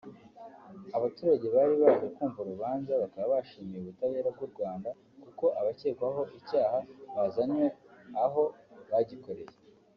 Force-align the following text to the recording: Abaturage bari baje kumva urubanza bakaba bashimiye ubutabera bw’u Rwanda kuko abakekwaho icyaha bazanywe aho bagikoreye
Abaturage 0.97 1.45
bari 1.55 1.75
baje 1.83 2.07
kumva 2.15 2.37
urubanza 2.41 2.91
bakaba 3.01 3.25
bashimiye 3.33 3.77
ubutabera 3.81 4.29
bw’u 4.35 4.49
Rwanda 4.53 4.89
kuko 5.23 5.45
abakekwaho 5.59 6.21
icyaha 6.39 6.79
bazanywe 7.15 7.65
aho 8.25 8.43
bagikoreye 8.91 9.53